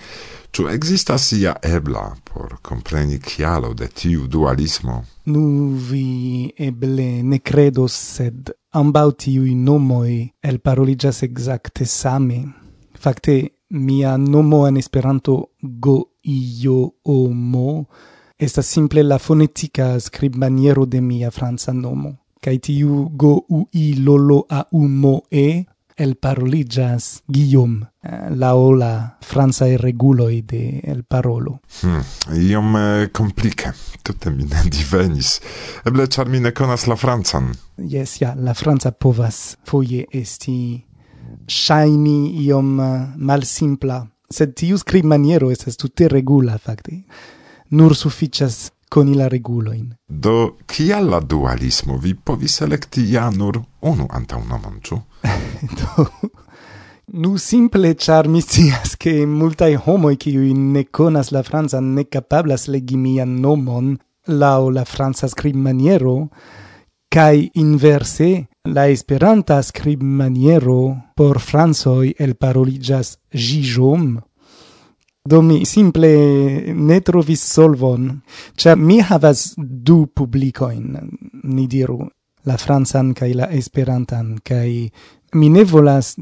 Ču 0.54 0.68
existas 0.70 1.32
ia 1.32 1.56
ebla 1.62 2.14
por 2.22 2.60
compreni 2.62 3.18
chialo 3.18 3.74
de 3.74 3.88
tiu 3.88 4.28
dualismo? 4.28 5.02
Nu, 5.24 5.74
vi 5.74 6.52
eble 6.56 7.22
ne 7.22 7.40
credos, 7.42 7.92
sed 7.92 8.54
ambau 8.70 9.10
tiui 9.18 9.54
nomoi 9.54 10.30
el 10.40 10.60
paroligas 10.60 11.24
exacte 11.26 11.84
same. 11.84 12.44
Fakte, 12.94 13.40
mia 13.74 14.16
nomo 14.16 14.68
en 14.68 14.76
Esperanto 14.76 15.56
go 15.60 16.13
io 16.24 16.94
o 17.02 17.28
mo 17.32 17.86
estas 18.36 18.66
simple 18.66 19.02
la 19.02 19.18
fonetica 19.18 20.00
scrib 20.00 20.34
maniero 20.36 20.86
de 20.86 21.00
mia 21.00 21.30
franca 21.30 21.72
nomo. 21.72 22.16
Kai 22.40 22.58
tiu 22.58 23.08
go 23.12 23.44
u 23.48 23.68
i 23.72 23.94
lolo 24.02 24.44
a 24.50 24.64
u 24.72 24.88
mo 24.88 25.22
e 25.30 25.64
el 25.96 26.16
paroligas 26.16 27.22
Guillaume 27.26 27.86
eh, 28.02 28.34
la 28.34 28.54
ola 28.54 29.16
franca 29.20 29.66
e 29.66 29.76
reguloi 29.76 30.42
de 30.42 30.80
el 30.82 31.04
parolo 31.04 31.60
hmm, 31.82 32.00
iom 32.34 32.76
eh, 32.76 33.10
complica 33.12 33.74
tutte 34.02 34.30
mi 34.30 34.44
ne 34.44 34.68
divenis. 34.76 35.40
Eble 35.84 36.06
char 36.08 36.28
mi 36.28 36.40
ne 36.40 36.52
conas 36.52 36.86
la 36.86 36.96
francan. 36.96 37.54
Yes 37.78 38.18
ja 38.20 38.34
la 38.34 38.54
franca 38.54 38.90
povas 38.90 39.56
foie 39.64 40.06
esti 40.10 40.84
shaini 41.46 42.44
iom 42.44 42.80
eh, 42.80 43.14
mal 43.16 43.44
simpla 43.44 44.02
sed 44.34 44.54
tiu 44.58 44.78
scrib 44.80 45.06
maniero 45.08 45.50
estas 45.54 45.78
tute 45.80 46.08
regula, 46.10 46.58
fakte. 46.58 47.02
Nur 47.70 47.94
suficias 47.96 48.70
coni 48.90 49.14
la 49.18 49.28
reguloin. 49.28 49.94
Do, 50.06 50.56
kial 50.66 51.08
la 51.10 51.20
dualismo? 51.20 51.98
Vi 51.98 52.14
povis 52.14 52.60
electi 52.66 53.06
ja 53.12 53.28
nur 53.30 53.62
unu 53.82 54.06
antaŭ 54.10 54.42
nomon, 54.50 54.80
ĉu? 54.86 55.00
Do, 55.80 56.06
nu 57.06 57.36
simple 57.36 57.94
char 57.94 58.28
mi 58.28 58.40
scias 58.40 58.96
che 58.96 59.26
multai 59.26 59.74
homoi 59.86 60.16
qui 60.16 60.54
ne 60.54 60.84
conas 60.84 61.30
la 61.30 61.42
franca 61.42 61.80
ne 61.80 62.04
capablas 62.04 62.66
legi 62.66 62.96
mian 62.96 63.40
nomon 63.40 63.98
lao 64.26 64.70
la 64.70 64.84
franca 64.84 65.28
scrib 65.28 65.56
maniero 65.56 66.28
kai 67.14 67.48
inverse 67.54 68.48
la 68.64 68.88
esperanta 68.88 69.62
scrib 69.62 70.02
maniero 70.02 71.12
por 71.14 71.38
fransoi 71.38 72.16
el 72.18 72.34
paroligas 72.34 73.20
gijom. 73.30 74.18
Do 75.22 75.40
mi 75.40 75.64
simple 75.64 76.10
ne 76.74 76.98
trovis 77.06 77.44
solvon, 77.46 78.08
cha 78.56 78.74
mi 78.74 78.98
havas 78.98 79.54
du 79.56 80.08
publicoin, 80.10 80.98
ni 81.44 81.68
diru, 81.70 82.00
la 82.50 82.58
fransan 82.58 83.14
kai 83.14 83.30
la 83.38 83.46
esperantan, 83.46 84.40
kai 84.42 84.90
mi 85.38 85.48
ne 85.54 85.62
volas 85.62 86.16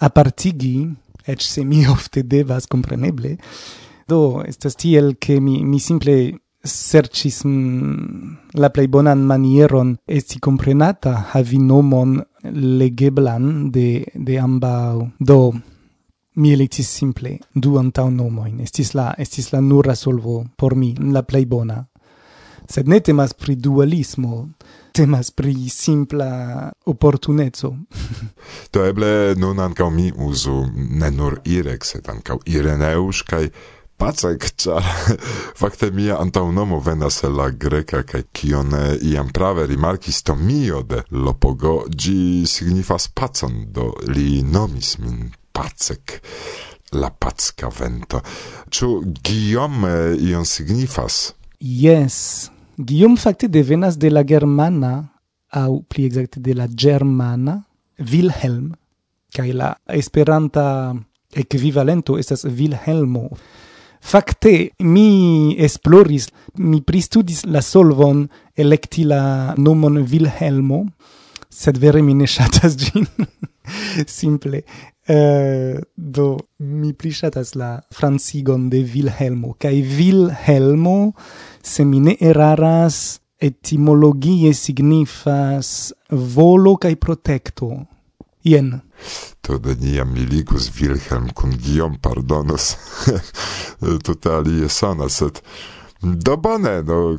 apartigi, 0.00 0.88
et 1.26 1.44
se 1.44 1.66
mi 1.68 1.84
ofte 1.96 2.24
devas, 2.24 2.64
compreneble, 2.64 3.36
do 4.08 4.40
estas 4.40 4.80
tiel 4.80 5.18
ke 5.20 5.36
mi, 5.36 5.60
mi 5.64 5.84
simple 5.84 6.16
sercis 6.64 7.44
mm, 7.44 8.36
la 8.60 8.68
plej 8.68 8.88
bonan 8.88 9.24
manieron 9.26 9.96
esti 10.06 10.40
comprenata 10.40 11.14
havi 11.32 11.58
nomon 11.58 12.18
legeblan 12.80 13.70
de 13.72 14.04
de 14.14 14.38
ambaŭ 14.38 15.08
do 15.18 15.40
mi 16.40 16.52
elektis 16.52 16.88
simple 16.88 17.38
du 17.54 17.76
antaŭ 17.78 18.08
nomojn. 18.10 18.60
Estis 18.60 18.94
la 18.94 19.14
estis 19.18 19.52
la 19.52 19.60
nura 19.60 19.94
solvo 19.94 20.44
por 20.56 20.76
mi 20.76 20.94
la 21.12 21.22
plej 21.22 21.46
bona. 21.46 21.84
Sed 22.70 22.88
ne 22.88 23.00
temas 23.00 23.34
pri 23.34 23.56
dualismo 23.56 24.48
temas 24.92 25.30
pri 25.30 25.68
simpla 25.68 26.70
opportuneco. 26.86 27.74
Do 28.72 28.84
eble 28.86 29.34
nun 29.36 29.58
ankaŭ 29.58 29.90
mi 29.90 30.12
uzu 30.12 30.56
ne 30.74 31.10
nur 31.10 31.40
Irek, 31.44 31.84
sed 31.84 32.08
ankaŭ 32.08 32.38
Ireneus 32.46 33.22
kaj 33.26 33.48
Pacek, 34.00 34.56
czar 34.56 34.82
fakte 35.60 35.90
mia 35.90 36.16
antaunomo 36.16 36.78
venas 36.80 37.18
el 37.24 37.34
la 37.36 37.50
greka 37.52 38.00
kaj 38.08 38.22
kion 38.32 38.72
eh, 38.72 38.94
iam 39.12 39.28
prave 39.28 39.66
rimarkis 39.68 40.22
Tomio 40.24 40.80
de 40.88 41.02
Lopogo, 41.10 41.84
gi 41.92 42.46
signifas 42.48 43.10
pacon, 43.12 43.66
do 43.68 43.90
li 44.08 44.40
nomis 44.42 44.96
min 45.04 45.28
Pacek 45.52 46.16
la 46.96 47.10
packa 47.12 47.68
vento. 47.68 48.22
Ĉu 48.72 48.88
Guillaume 49.20 49.92
eh, 49.92 50.24
ion 50.30 50.48
signifas? 50.48 51.34
Yes. 51.60 52.48
Guillaume 52.78 53.20
fakte 53.20 53.52
devenas 53.52 54.00
de 54.00 54.08
la 54.08 54.24
germana 54.24 55.10
au 55.52 55.82
pli 55.82 56.08
exacte 56.08 56.40
de 56.40 56.56
la 56.56 56.72
germana 56.72 57.60
Wilhelm 58.00 58.72
kaj 59.36 59.50
la 59.52 59.74
esperanta 59.92 60.94
equivalento 61.36 62.16
estas 62.18 62.48
Wilhelmo. 62.48 63.28
Fakte 64.00 64.70
mi 64.80 65.54
esploris, 65.60 66.30
mi 66.56 66.80
pristudis 66.82 67.44
la 67.46 67.60
solvon, 67.62 68.24
elekti 68.56 69.04
la 69.04 69.54
nomon 69.58 70.00
Wilhelmo, 70.02 70.86
sed 71.50 71.78
vere 71.78 72.02
mi 72.02 72.14
ne 72.14 72.26
ŝatas 72.26 72.76
ĝin. 72.80 73.06
Simple. 74.08 74.62
Uh, 75.10 75.80
do 75.96 76.36
mi 76.58 76.92
pli 76.94 77.10
ŝatas 77.10 77.54
la 77.58 77.70
francigon 77.96 78.68
de 78.70 78.82
Wilhelmo 78.92 79.56
kaj 79.58 79.72
Wilhelmo 79.96 81.12
se 81.66 81.86
mi 81.88 81.98
ne 82.04 82.14
eraras 82.20 83.18
etimologie 83.40 84.52
signifas 84.54 85.92
volo 86.10 86.76
kaj 86.76 86.94
protekto. 87.00 87.72
Jen 88.44 88.70
to 89.40 89.58
neniam 89.64 90.12
miligus 90.12 90.70
Wilhelm 90.80 91.30
kun 91.34 91.56
Guillaume 91.56 91.98
pardonos 92.02 92.76
tute 94.04 94.30
alie 94.30 94.68
sonas, 94.68 95.20
sed 95.20 95.40
do 96.02 96.36
bone, 96.36 96.82
no, 96.82 97.18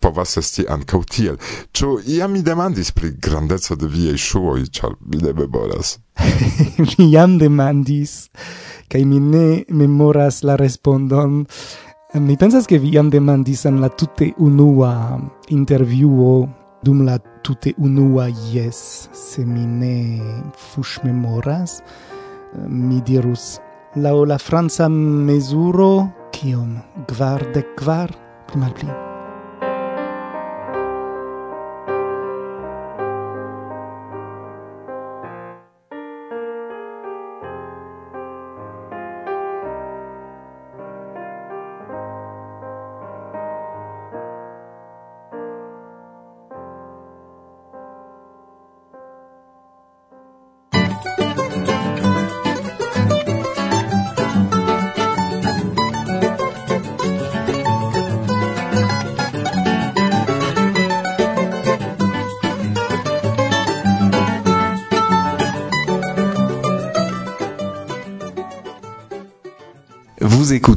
povas 0.00 0.36
esti 0.38 0.64
ancau 0.70 1.02
tiel. 1.04 1.36
Ču, 1.72 1.98
iam 2.06 2.32
mi 2.32 2.42
demandis 2.42 2.90
pri 2.94 3.12
grandezo 3.22 3.76
de 3.78 3.88
viei 3.90 4.18
ŝuoj, 4.18 4.68
ĉar 4.74 4.94
mi 5.06 5.22
ne 5.22 5.34
memoras? 5.34 5.98
mi 6.98 7.10
jam 7.12 7.38
demandis, 7.38 8.28
kai 8.90 9.04
mi 9.04 9.20
ne 9.20 9.64
memoras 9.68 10.42
la 10.42 10.56
respondon. 10.56 11.44
Mi 12.14 12.36
pensas 12.36 12.66
che 12.66 12.78
vi 12.78 12.94
jam 12.94 13.10
demandis 13.10 13.66
en 13.66 13.80
la 13.80 13.88
tutte 13.88 14.32
unua 14.38 15.18
intervjuo 15.48 16.48
dum 16.82 17.02
la 17.06 17.18
tute 17.42 17.74
unua 17.78 18.28
yes 18.52 19.08
se 19.12 19.44
mi 19.44 19.66
ne 19.66 20.20
fush 20.52 20.98
memoras, 21.04 21.82
mi 22.68 23.00
dirus, 23.02 23.58
lau 23.96 24.24
la 24.24 24.38
franca 24.38 24.88
mesuro, 24.88 26.08
kiom, 26.32 26.78
gvar 27.08 27.44
de 27.54 27.64
gvar, 27.76 28.14
pli 28.46 28.60
mal 28.60 28.74
pli. 28.74 29.07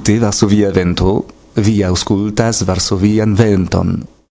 tute 0.01 0.19
Varsovia 0.19 0.71
vento, 0.73 1.25
vi 1.55 1.83
auscultas 1.83 2.63
Varsovian 2.65 3.35
venton. 3.37 3.99